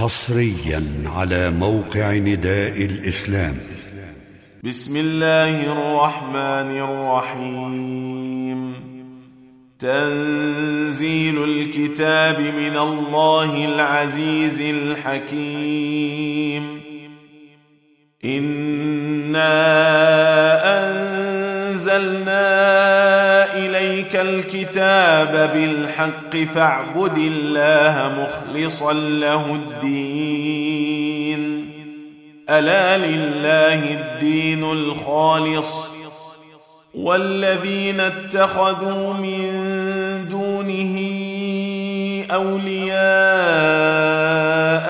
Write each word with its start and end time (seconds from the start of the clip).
حصريا 0.00 0.82
على 1.16 1.50
موقع 1.50 2.14
نداء 2.14 2.84
الإسلام. 2.84 3.56
بسم 4.64 4.96
الله 4.96 5.72
الرحمن 5.72 6.78
الرحيم. 6.80 8.74
تنزيل 9.78 11.44
الكتاب 11.44 12.40
من 12.40 12.76
الله 12.76 13.64
العزيز 13.64 14.60
الحكيم. 14.60 16.00
إنا 18.24 19.50
أنزلنا 21.80 23.54
إليك 23.54 24.16
الكتاب 24.16 25.50
بالحق 25.54 26.36
فاعبد 26.54 27.18
الله 27.18 28.12
مخلصا 28.18 28.92
له 28.92 29.54
الدين. 29.54 31.40
ألا 32.50 32.96
لله 32.96 33.92
الدين 33.92 34.64
الخالص. 34.64 35.88
والذين 36.94 38.00
اتخذوا 38.00 39.12
من 39.12 39.50
دونه 40.30 40.96
أولياء 42.32 43.00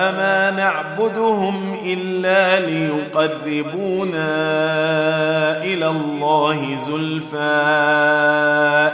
نعبدهم 0.81 1.75
إلا 1.85 2.59
ليقربونا 2.59 4.23
إلى 5.63 5.87
الله 5.87 6.75
زلفى. 6.75 7.37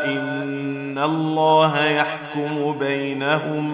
إن 0.05 0.97
الله 0.97 1.85
يحكم 1.85 2.75
بينهم. 2.79 3.73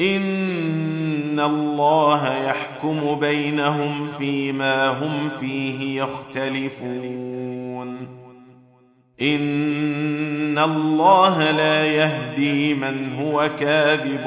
إن 0.00 1.40
الله 1.40 2.36
يحكم 2.36 3.14
بينهم 3.20 4.08
فيما 4.18 4.88
هم 4.88 5.30
فيه 5.40 6.02
يختلفون. 6.02 7.96
إن 9.22 10.58
الله 10.58 11.50
لا 11.50 11.86
يهدي 11.86 12.74
من 12.74 13.14
هو 13.20 13.50
كاذب. 13.60 14.26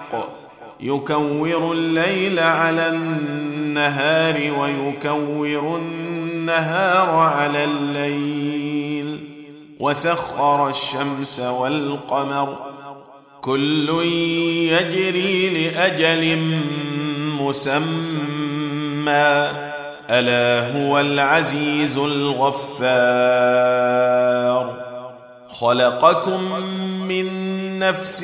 يكور 0.81 1.71
الليل 1.71 2.39
على 2.39 2.89
النهار 2.89 4.35
ويكور 4.59 5.77
النهار 5.77 7.09
على 7.09 7.63
الليل. 7.63 9.19
وسخر 9.79 10.69
الشمس 10.69 11.39
والقمر. 11.39 12.57
كل 13.41 13.89
يجري 14.69 15.69
لأجل 15.69 16.37
مسمى. 17.41 18.71
ألا 20.09 20.77
هو 20.77 20.99
العزيز 20.99 21.97
الغفار. 21.97 23.31
خلقكم 25.49 26.59
من 27.07 27.27
نفس 27.79 28.23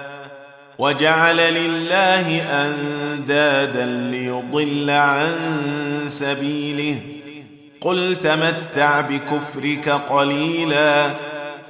وجعل 0.79 1.37
لله 1.37 2.41
أندادا 2.41 3.85
ليضل 3.85 4.89
عن 4.89 5.35
سبيله. 6.07 6.99
قل 7.81 8.15
تمتع 8.15 9.01
بكفرك 9.01 9.89
قليلا 9.89 11.11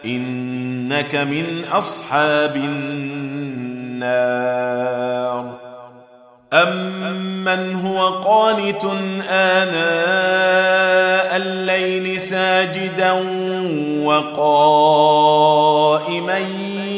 إنك 0.05 1.15
من 1.15 1.65
أصحاب 1.71 2.55
النار. 2.55 3.91
أمن 6.53 7.75
هو 7.75 8.07
قانت 8.07 8.85
آناء 9.29 10.91
الليل 11.37 12.19
ساجدا 12.19 13.11
وقائما 14.03 15.41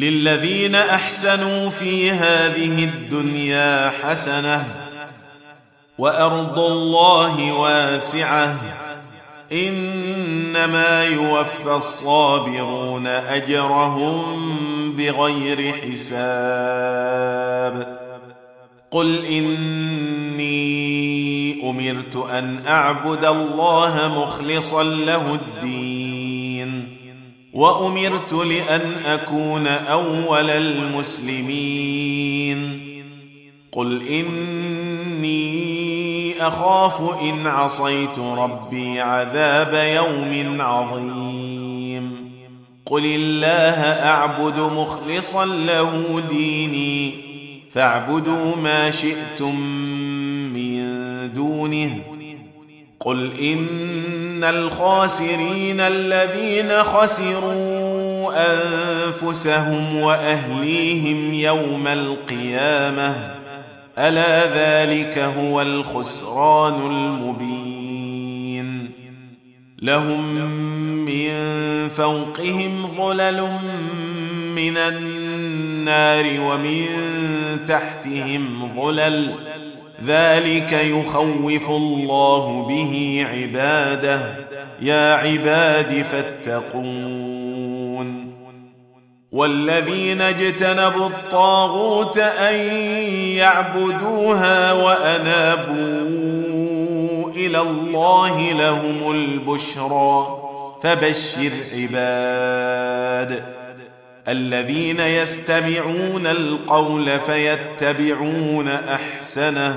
للذين 0.00 0.74
أحسنوا 0.74 1.70
في 1.70 2.10
هذه 2.10 2.84
الدنيا 2.84 3.92
حسنة 4.02 4.66
وأرض 5.98 6.58
الله 6.58 7.52
واسعة 7.52 8.54
إنما 9.52 11.04
يوفى 11.04 11.74
الصابرون 11.74 13.06
أجرهم 13.06 14.22
بغير 14.96 15.72
حساب 15.72 16.40
قل 18.90 19.24
إني 19.24 20.60
أمرت 21.70 22.16
أن 22.30 22.66
أعبد 22.66 23.24
الله 23.24 24.22
مخلصا 24.22 24.82
له 24.82 25.34
الدين 25.34 25.99
وأمرت 27.52 28.32
لأن 28.32 28.92
أكون 29.06 29.66
أول 29.66 30.50
المسلمين. 30.50 31.90
قل 33.72 34.06
إني 34.06 35.50
أخاف 36.40 37.20
إن 37.22 37.46
عصيت 37.46 38.18
ربي 38.18 39.00
عذاب 39.00 39.74
يوم 39.96 40.60
عظيم. 40.60 42.30
قل 42.86 43.04
الله 43.04 43.82
أعبد 44.08 44.58
مخلصا 44.58 45.46
له 45.46 46.22
ديني 46.30 47.14
فاعبدوا 47.72 48.56
ما 48.56 48.90
شئتم 48.90 49.60
من 50.54 50.80
دونه. 51.34 52.09
قل 53.00 53.32
إن 53.40 54.44
الخاسرين 54.44 55.80
الذين 55.80 56.82
خسروا 56.82 58.32
أنفسهم 58.36 60.00
وأهليهم 60.00 61.34
يوم 61.34 61.86
القيامة 61.86 63.34
ألا 63.98 64.46
ذلك 64.46 65.18
هو 65.18 65.62
الخسران 65.62 66.74
المبين. 66.74 68.90
لهم 69.82 70.34
من 71.04 71.30
فوقهم 71.88 72.88
ظلل 72.96 73.48
من 74.54 74.76
النار 74.76 76.40
ومن 76.40 76.86
تحتهم 77.66 78.70
ظلل 78.76 79.34
ذلك 80.06 80.72
يخوف 80.72 81.70
الله 81.70 82.66
به 82.68 83.26
عباده. 83.32 84.34
يا 84.80 85.14
عباد 85.14 86.04
فاتقون. 86.12 87.60
والذين 89.32 90.20
اجتنبوا 90.20 91.06
الطاغوت 91.06 92.18
أن 92.18 92.54
يعبدوها 93.36 94.72
وأنابوا 94.72 96.10
إلى 97.30 97.60
الله 97.60 98.52
لهم 98.52 99.10
البشرى. 99.10 100.36
فبشر 100.82 101.50
عباد. 101.72 103.59
الذين 104.28 105.00
يستمعون 105.00 106.26
القول 106.26 107.20
فيتبعون 107.20 108.68
أحسنه. 108.68 109.74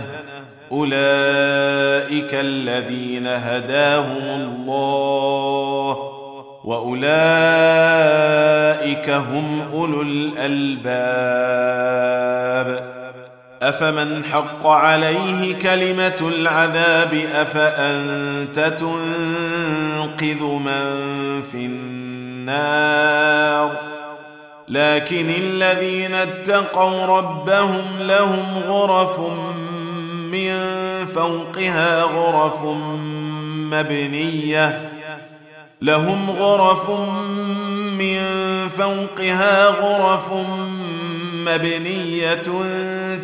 أولئك 0.71 2.33
الذين 2.33 3.27
هداهم 3.27 4.23
الله 4.23 5.97
وأولئك 6.63 7.03
هم 9.09 9.61
أولو 9.73 10.01
الألباب. 10.01 10.83
أفمن 13.61 14.23
حق 14.23 14.67
عليه 14.67 15.55
كلمة 15.55 16.31
العذاب 16.35 17.13
أفأنت 17.33 18.73
تنقذ 18.79 20.43
من 20.43 21.41
في 21.51 21.65
النار؟ 21.65 23.92
لكن 24.73 25.29
الذين 25.29 26.13
اتقوا 26.13 27.05
ربهم 27.05 27.81
لهم 27.99 28.45
غرف 28.67 29.19
من 30.31 30.55
فوقها 31.05 32.03
غرف 32.03 32.63
مبنية. 33.73 34.89
لهم 35.81 36.31
غرف 36.31 36.89
من 37.99 38.19
فوقها 38.69 39.67
غرف 39.67 40.33
مبنية 41.33 42.43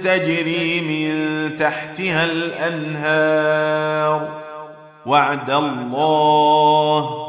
تجري 0.03 0.81
من 0.81 1.55
تحتها 1.55 2.25
الأنهار. 2.25 4.29
وعد 5.05 5.51
الله 5.51 7.28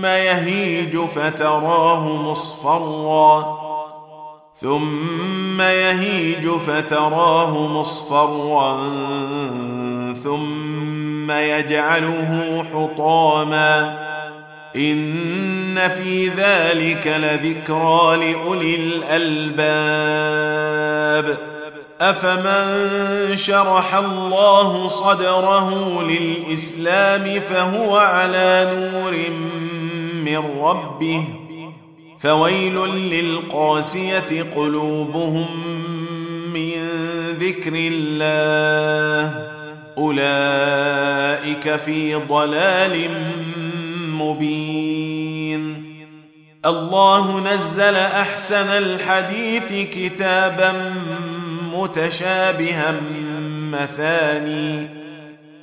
ثم 0.00 0.06
يهيج 0.06 0.96
فتراه 0.96 2.06
مصفرا. 2.06 3.60
ثم 4.60 5.60
يهيج 5.60 6.48
فتراه 6.48 7.66
مصفرا. 7.66 8.80
ثم 10.24 11.30
يجعله 11.30 12.64
حطاما. 12.74 13.98
إن 14.76 15.88
في 15.88 16.28
ذلك 16.28 17.06
لذكرى 17.06 18.32
لأولي 18.32 18.76
الألباب. 18.76 20.30
أفمن 22.00 23.36
شرح 23.36 23.94
الله 23.94 24.88
صدره 24.88 26.02
للإسلام 26.02 27.40
فهو 27.40 27.96
على 27.96 28.72
نور 28.74 29.12
من 30.30 30.60
ربه 30.60 31.24
فويل 32.18 32.74
للقاسية 32.88 34.42
قلوبهم 34.56 35.46
من 36.54 36.88
ذكر 37.40 37.72
الله. 37.74 39.50
أولئك 39.98 41.76
في 41.76 42.14
ضلال 42.14 43.10
مبين. 43.98 45.84
الله 46.66 47.54
نزل 47.54 47.96
أحسن 47.96 48.68
الحديث 48.68 49.88
كتابا 49.94 50.94
متشابها 51.72 53.00
مثاني. 53.72 54.99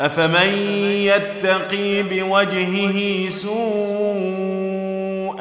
أفمن 0.00 0.48
يتقي 0.82 2.02
بوجهه 2.02 3.28
سوء 3.28 3.56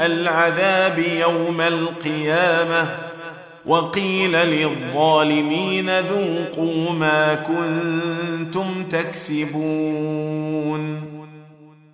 العذاب 0.06 1.00
يوم 1.00 1.62
القيامة 1.62 2.88
وقيل 3.66 4.32
للظالمين 4.32 6.00
ذوقوا 6.00 6.92
ما 6.92 7.36
كنتم 7.36 8.84
تكسبون 8.90 10.36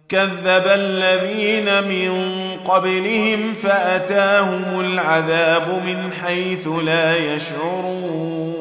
كذب 0.09 0.63
الذين 0.65 1.83
من 1.83 2.31
قبلهم 2.65 3.53
فأتاهم 3.53 4.79
العذاب 4.79 5.67
من 5.85 6.11
حيث 6.23 6.67
لا 6.67 7.17
يشعرون 7.17 8.60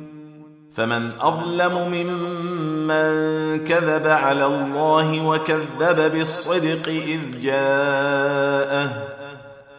فمن 0.73 1.11
أظلم 1.19 1.87
ممن 1.91 3.65
كذب 3.65 4.07
على 4.07 4.45
الله 4.45 5.25
وكذب 5.25 6.11
بالصدق 6.11 6.89
إذ 6.89 7.41
جاءه. 7.41 9.07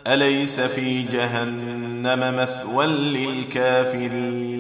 أليس 0.06 0.60
في 0.60 1.02
جهنم 1.02 2.36
مثوى 2.36 2.86
للكافرين؟ 2.86 4.52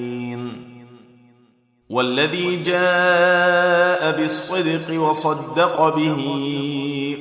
والذي 1.90 2.56
جاء 2.56 4.18
بالصدق 4.18 5.00
وصدق 5.00 5.96
به 5.96 6.18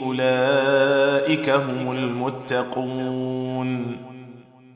أولئك 0.03 1.50
هم 1.50 1.91
المتقون. 1.91 4.11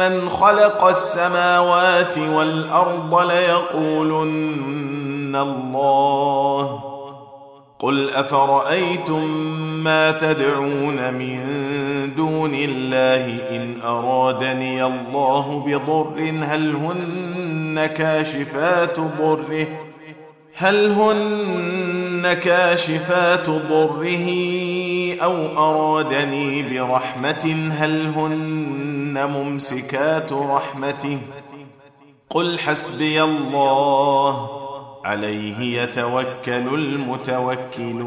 من 0.00 0.28
خلق 0.28 0.84
السماوات 0.84 2.18
والارض 2.18 3.30
ليقولن 3.30 5.36
الله 5.36 6.80
قل 7.78 8.10
افرايتم 8.10 9.24
ما 9.84 10.12
تدعون 10.12 11.14
من 11.14 11.40
دون 12.16 12.54
الله 12.54 13.38
ان 13.56 13.74
ارادني 13.84 14.84
الله 14.84 15.64
بضر 15.66 16.44
هل 16.44 16.76
هن 16.76 17.86
كاشفات 17.86 19.00
ضره 19.00 19.66
هل 20.54 20.90
هن 20.90 22.32
كاشفات 22.32 23.50
ضره 23.50 24.28
أو 25.22 25.34
ارادني 25.56 26.62
برحمه 26.62 27.70
هل 27.78 28.12
هن 28.16 28.99
ممسكات 29.18 30.32
رحمته. 30.32 31.18
قل 32.30 32.58
حسبي 32.58 33.22
الله 33.22 34.50
عليه 35.04 35.82
يتوكل 35.82 36.74
المتوكلون. 36.74 38.00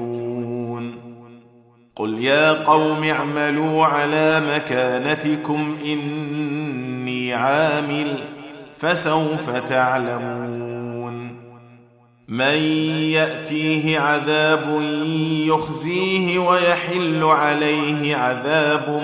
قل 1.95 2.19
يا 2.19 2.63
قوم 2.63 3.03
اعملوا 3.03 3.85
على 3.85 4.41
مكانتكم 4.55 5.77
إني 5.85 7.33
عامل 7.33 8.17
فسوف 8.77 9.55
تعلمون. 9.55 10.63
من 12.27 12.55
يأتيه 13.13 13.99
عذاب 13.99 14.81
يخزيه 15.47 16.39
ويحل 16.39 17.23
عليه 17.23 18.15
عذاب 18.15 19.03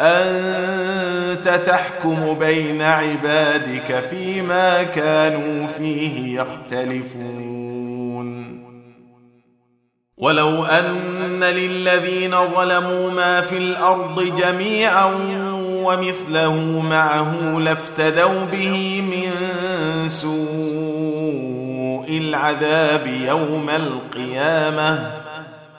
أنت 0.00 1.48
تحكم 1.66 2.34
بين 2.38 2.82
عبادك 2.82 4.04
فيما 4.10 4.82
كانوا 4.82 5.66
فيه 5.66 6.40
يختلفون. 6.40 7.78
ولو 10.18 10.64
أن 10.64 11.44
للذين 11.44 12.30
ظلموا 12.30 13.10
ما 13.10 13.40
في 13.40 13.58
الأرض 13.58 14.36
جميعا 14.36 15.10
ومثله 15.84 16.80
معه 16.90 17.58
لافتدوا 17.58 18.44
به 18.52 19.02
من 19.02 19.32
سوء 20.08 21.58
العذاب 22.18 23.06
يوم 23.06 23.70
القيامة 23.70 25.10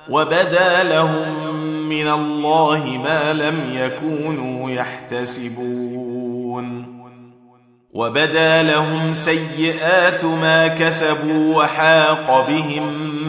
وبدا 0.09 0.83
لهم 0.83 1.48
من 1.89 2.07
الله 2.07 3.01
ما 3.03 3.33
لم 3.33 3.59
يكونوا 3.73 4.71
يحتسبون. 4.71 6.19
وبدا 7.93 8.63
لهم 8.63 9.13
سيئات 9.13 10.25
ما 10.25 10.67
كسبوا 10.67 11.57
وحاق 11.57 12.47
بهم 12.49 12.83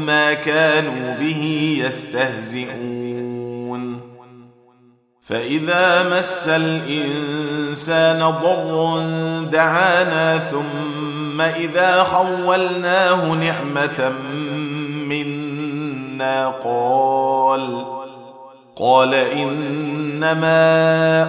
ما 0.06 0.34
كانوا 0.34 1.14
به 1.14 1.76
يستهزئون. 1.86 3.20
فإذا 5.22 6.18
مس 6.18 6.48
الإنسان 6.48 8.18
ضر 8.18 9.00
دعانا 9.52 10.38
ثم 10.38 11.40
إذا 11.40 12.04
خولناه 12.04 13.34
نعمة 13.34 14.12
منا 15.08 16.48
قال 16.64 17.99
قال 18.80 19.14
إنما 19.14 20.62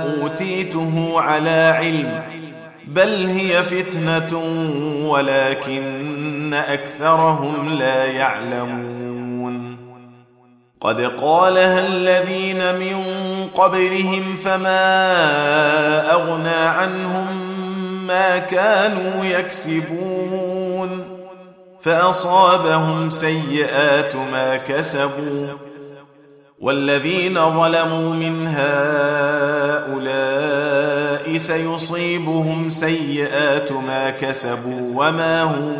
أوتيته 0.04 1.22
على 1.22 1.76
علم 1.78 2.24
بل 2.88 3.26
هي 3.26 3.64
فتنة 3.64 4.38
ولكن 5.08 6.54
أكثرهم 6.54 7.70
لا 7.80 8.06
يعلمون. 8.06 9.78
قد 10.82 11.02
قالها 11.02 11.88
الذين 11.88 12.76
من 12.76 13.04
قبلهم 13.56 14.38
فما 14.44 14.94
أغنى 16.14 16.50
عنهم 16.50 17.28
ما 18.08 18.38
كانوا 18.38 19.26
يكسبون. 19.26 21.04
فأصابهم 21.82 23.10
سيئات 23.10 24.16
ما 24.16 24.58
كسبوا. 24.58 25.71
والذين 26.62 27.34
ظلموا 27.34 28.14
من 28.14 28.48
هؤلاء 28.48 30.02
سيصيبهم 31.38 32.70
سيئات 32.70 33.72
ما 33.72 34.10
كسبوا 34.10 34.92
وما 34.96 35.44
هم 35.44 35.76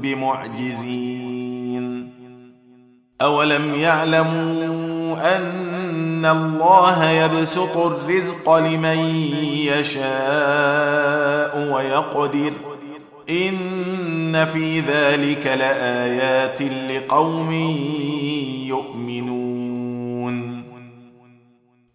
بمعجزين. 0.00 1.86
أولم 3.20 3.74
يعلموا 3.74 5.36
أن 5.36 6.26
الله 6.26 7.10
يبسط 7.10 7.76
الرزق 7.76 8.56
لمن 8.56 8.98
يشاء 9.66 11.58
ويقدر. 11.72 12.52
إن 13.30 14.46
في 14.46 14.80
ذلك 14.80 15.46
لآيات 15.46 16.62
لقوم 16.62 17.52
يؤمنون. 18.66 19.55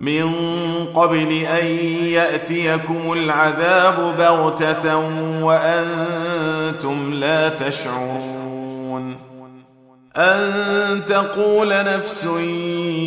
من 0.00 0.34
قبل 0.94 1.32
أن 1.32 1.66
يأتيكم 2.04 3.12
العذاب 3.12 4.14
بغتة 4.18 4.96
وأنتم 5.44 7.14
لا 7.14 7.48
تشعرون 7.48 8.48
أن 10.16 11.04
تقول 11.06 11.68
نفس 11.68 12.24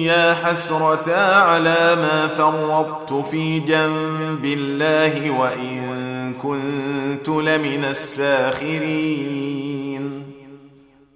يا 0.02 0.34
حسرة 0.34 1.16
على 1.18 1.96
ما 1.96 2.28
فرطت 2.38 3.26
في 3.32 3.60
جنب 3.60 4.46
الله 4.46 5.32
وإن 5.32 6.34
كنت 6.42 7.30
لمن 7.30 7.86
الساخرين 7.90 9.52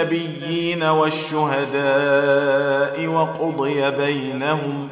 النبيين 0.00 0.82
والشهداء 0.82 1.86
وقضي 3.06 3.90
بينهم 3.90 4.88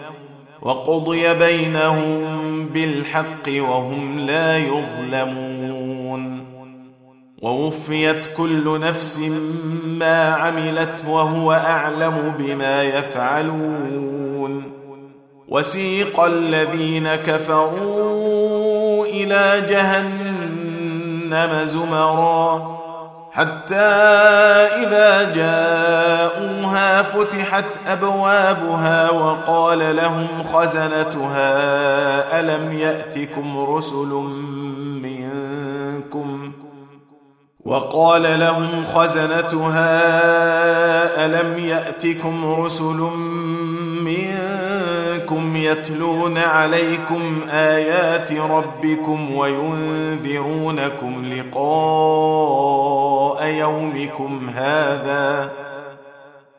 وقضي 0.62 1.34
بينهم 1.34 2.66
بالحق 2.66 3.48
وهم 3.48 4.20
لا 4.20 4.58
يظلمون. 4.58 6.44
ووفيت 7.42 8.26
كل 8.36 8.80
نفس 8.80 9.20
ما 9.84 10.34
عملت 10.34 11.04
وهو 11.08 11.52
أعلم 11.52 12.34
بما 12.38 12.82
يفعلون. 12.82 14.62
وسيق 15.48 16.20
الذين 16.20 17.14
كفروا 17.14 19.06
إلى 19.06 19.66
جهنم 19.70 21.64
زمرًا. 21.64 22.87
حتى 23.38 23.76
إذا 24.82 25.32
جاءوها 25.32 27.02
فتحت 27.02 27.64
أبوابها 27.86 29.10
وقال 29.10 29.96
لهم 29.96 30.26
خزنتها 30.52 31.50
ألم 32.40 32.72
يأتكم 32.72 33.58
رسل 33.58 34.28
منكم؟ 35.02 36.52
وقال 37.64 38.40
لهم 38.40 38.84
خزنتها 38.94 39.90
ألم 41.24 41.58
يأتكم 41.58 42.54
رسل 42.62 43.10
منكم؟ 44.04 44.47
يتلون 45.56 46.38
عليكم 46.38 47.40
آيات 47.50 48.32
ربكم 48.32 49.34
وينذرونكم 49.34 51.24
لقاء 51.32 51.58
يومكم 53.46 54.48
هذا. 54.54 55.50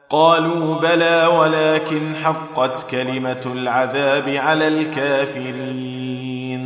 قالوا 0.09 0.75
بلى 0.75 1.29
ولكن 1.37 2.15
حقت 2.15 2.89
كلمة 2.91 3.41
العذاب 3.45 4.29
على 4.29 4.67
الكافرين. 4.67 6.59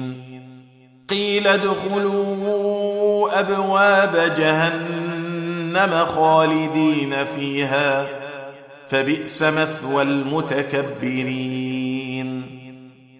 قيل 1.10 1.48
ادخلوا 1.48 3.40
أبواب 3.40 4.34
جهنم 4.38 6.06
خالدين 6.06 7.26
فيها. 7.36 8.23
فبئس 8.94 9.44
مثوى 9.44 10.02
المتكبرين. 10.02 11.74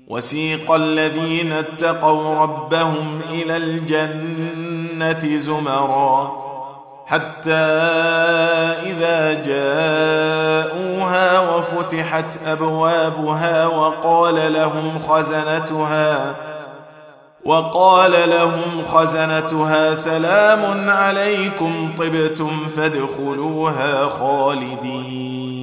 وسيق 0.08 0.72
الذين 0.72 1.52
اتقوا 1.52 2.36
ربهم 2.36 3.22
إلى 3.32 3.58
الجنة 3.58 5.38
زمرا 5.38 6.44
حتى 7.06 7.52
إذا 8.86 9.34
جاءوها 9.34 11.40
وفتحت 11.56 12.40
أبوابها 12.46 13.68
وقال 13.68 14.54
لهم 14.54 15.00
خزنتها 15.00 16.36
وقال 17.46 18.30
لهم 18.30 18.84
خزنتها 18.94 19.94
سلام 19.94 20.90
عليكم 20.90 21.92
طبتم 21.98 22.68
فادخلوها 22.76 24.10
خالدين. 24.10 25.63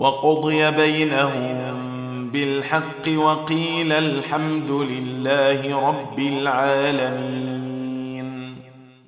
وقضي 0.00 0.70
بينهم 0.70 1.80
بالحق 2.32 3.08
وقيل 3.08 3.92
الحمد 3.92 4.70
لله 4.70 5.88
رب 5.88 6.18
العالمين. 6.18 7.70